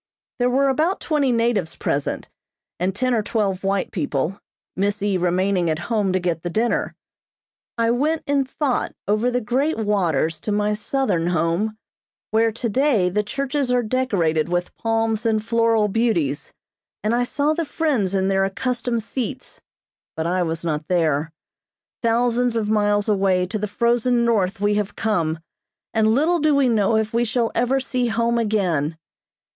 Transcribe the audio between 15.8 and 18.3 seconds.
beauties, and I saw the friends in